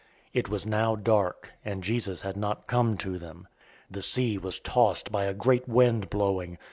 It 0.33 0.49
was 0.49 0.65
now 0.65 0.95
dark, 0.95 1.51
and 1.63 1.83
Jesus 1.83 2.23
had 2.23 2.35
not 2.35 2.65
come 2.65 2.97
to 2.97 3.19
them. 3.19 3.41
006:018 3.89 3.91
The 3.93 4.01
sea 4.01 4.37
was 4.39 4.59
tossed 4.59 5.11
by 5.11 5.25
a 5.25 5.33
great 5.35 5.69
wind 5.69 6.09
blowing. 6.09 6.57